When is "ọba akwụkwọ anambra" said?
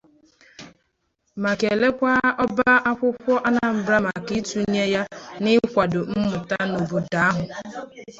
2.43-3.97